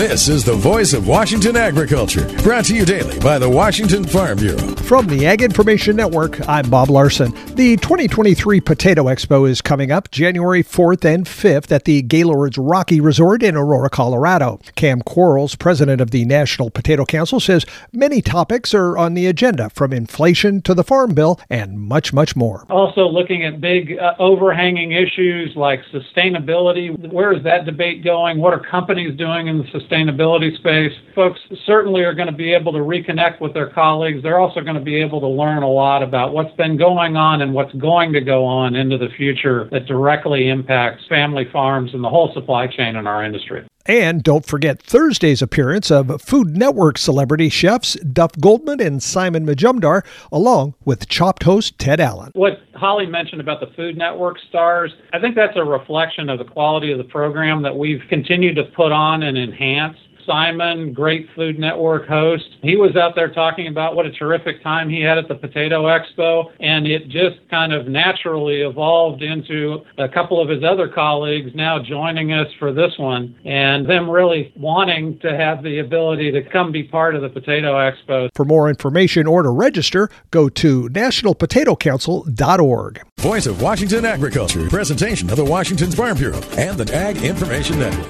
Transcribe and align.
This 0.00 0.30
is 0.30 0.46
the 0.46 0.54
voice 0.54 0.94
of 0.94 1.06
Washington 1.06 1.58
agriculture, 1.58 2.26
brought 2.42 2.64
to 2.64 2.74
you 2.74 2.86
daily 2.86 3.18
by 3.20 3.38
the 3.38 3.50
Washington 3.50 4.02
Farm 4.02 4.38
Bureau. 4.38 4.74
From 4.76 5.06
the 5.06 5.26
Ag 5.26 5.42
Information 5.42 5.94
Network, 5.94 6.48
I'm 6.48 6.70
Bob 6.70 6.88
Larson. 6.88 7.32
The 7.54 7.76
2023 7.76 8.62
Potato 8.62 9.04
Expo 9.04 9.46
is 9.46 9.60
coming 9.60 9.92
up 9.92 10.10
January 10.10 10.64
4th 10.64 11.04
and 11.04 11.26
5th 11.26 11.70
at 11.70 11.84
the 11.84 12.00
Gaylord 12.00 12.56
Rockies 12.56 13.02
Resort 13.02 13.42
in 13.42 13.54
Aurora, 13.54 13.90
Colorado. 13.90 14.58
Cam 14.74 15.02
Quarles, 15.02 15.54
president 15.54 16.00
of 16.00 16.12
the 16.12 16.24
National 16.24 16.70
Potato 16.70 17.04
Council, 17.04 17.38
says 17.38 17.66
many 17.92 18.22
topics 18.22 18.72
are 18.72 18.96
on 18.96 19.12
the 19.12 19.26
agenda, 19.26 19.68
from 19.68 19.92
inflation 19.92 20.62
to 20.62 20.72
the 20.72 20.82
Farm 20.82 21.12
Bill 21.12 21.38
and 21.50 21.78
much, 21.78 22.14
much 22.14 22.34
more. 22.34 22.64
Also, 22.70 23.06
looking 23.06 23.44
at 23.44 23.60
big 23.60 23.98
uh, 23.98 24.14
overhanging 24.18 24.92
issues 24.92 25.54
like 25.56 25.82
sustainability. 25.92 27.12
Where 27.12 27.34
is 27.34 27.44
that 27.44 27.66
debate 27.66 28.02
going? 28.02 28.38
What 28.38 28.54
are 28.54 28.60
companies 28.60 29.14
doing 29.18 29.48
in 29.48 29.58
the 29.58 29.64
sustainability 29.90 30.56
space? 30.56 30.92
Folks 31.14 31.40
certainly 31.66 32.02
are 32.02 32.14
going 32.14 32.28
to 32.28 32.34
be 32.34 32.52
able 32.52 32.72
to 32.72 32.78
reconnect 32.78 33.40
with 33.40 33.54
their 33.54 33.68
colleagues. 33.70 34.22
They're 34.22 34.38
also 34.38 34.60
going 34.60 34.76
to 34.76 34.80
be 34.80 34.96
able 34.96 35.20
to 35.20 35.26
learn 35.26 35.62
a 35.62 35.68
lot 35.68 36.02
about 36.02 36.32
what's 36.32 36.54
been 36.56 36.76
going 36.76 37.16
on 37.16 37.42
and 37.42 37.52
what's 37.52 37.72
going 37.74 38.12
to 38.12 38.20
go 38.20 38.44
on 38.44 38.76
into 38.76 38.98
the 38.98 39.08
future 39.16 39.68
that 39.72 39.86
directly 39.86 40.48
impacts 40.48 41.06
family 41.08 41.46
farms 41.52 41.92
and 41.94 42.02
the 42.02 42.08
whole 42.08 42.32
supply 42.34 42.66
chain 42.66 42.96
in 42.96 43.06
our 43.06 43.24
industry. 43.24 43.66
And 43.90 44.22
don't 44.22 44.46
forget 44.46 44.80
Thursday's 44.80 45.42
appearance 45.42 45.90
of 45.90 46.22
Food 46.22 46.56
Network 46.56 46.96
celebrity 46.96 47.48
chefs 47.48 47.94
Duff 47.94 48.30
Goldman 48.38 48.80
and 48.80 49.02
Simon 49.02 49.44
Majumdar, 49.44 50.06
along 50.30 50.74
with 50.84 51.08
Chopped 51.08 51.42
host 51.42 51.76
Ted 51.76 51.98
Allen. 51.98 52.30
What 52.34 52.60
Holly 52.76 53.06
mentioned 53.06 53.40
about 53.40 53.58
the 53.58 53.66
Food 53.74 53.98
Network 53.98 54.36
stars, 54.48 54.92
I 55.12 55.18
think 55.18 55.34
that's 55.34 55.56
a 55.56 55.64
reflection 55.64 56.28
of 56.28 56.38
the 56.38 56.44
quality 56.44 56.92
of 56.92 56.98
the 56.98 57.04
program 57.04 57.62
that 57.62 57.76
we've 57.76 58.02
continued 58.08 58.54
to 58.54 58.62
put 58.62 58.92
on 58.92 59.24
and 59.24 59.36
enhance. 59.36 59.96
Simon, 60.26 60.92
great 60.92 61.28
Food 61.34 61.58
Network 61.58 62.06
host. 62.06 62.44
He 62.62 62.76
was 62.76 62.96
out 62.96 63.14
there 63.14 63.32
talking 63.32 63.68
about 63.68 63.96
what 63.96 64.06
a 64.06 64.12
terrific 64.12 64.62
time 64.62 64.88
he 64.88 65.02
had 65.02 65.18
at 65.18 65.28
the 65.28 65.34
Potato 65.34 65.84
Expo, 65.84 66.50
and 66.60 66.86
it 66.86 67.08
just 67.08 67.36
kind 67.50 67.72
of 67.72 67.88
naturally 67.88 68.62
evolved 68.62 69.22
into 69.22 69.84
a 69.98 70.08
couple 70.08 70.40
of 70.40 70.48
his 70.48 70.64
other 70.64 70.88
colleagues 70.88 71.50
now 71.54 71.78
joining 71.82 72.32
us 72.32 72.46
for 72.58 72.72
this 72.72 72.92
one, 72.98 73.36
and 73.44 73.88
them 73.88 74.08
really 74.08 74.52
wanting 74.56 75.18
to 75.20 75.36
have 75.36 75.62
the 75.62 75.78
ability 75.78 76.30
to 76.32 76.42
come 76.42 76.72
be 76.72 76.82
part 76.82 77.14
of 77.14 77.22
the 77.22 77.28
Potato 77.28 77.74
Expo. 77.74 78.28
For 78.34 78.44
more 78.44 78.68
information 78.68 79.26
or 79.26 79.42
to 79.42 79.50
register, 79.50 80.08
go 80.30 80.48
to 80.48 80.88
nationalpotatocouncil.org. 80.88 83.02
Voice 83.18 83.46
of 83.46 83.60
Washington 83.60 84.04
Agriculture, 84.04 84.68
presentation 84.68 85.30
of 85.30 85.36
the 85.36 85.44
Washington 85.44 85.90
Farm 85.90 86.16
Bureau 86.16 86.40
and 86.56 86.78
the 86.78 86.94
Ag 86.94 87.18
Information 87.18 87.78
Network. 87.78 88.08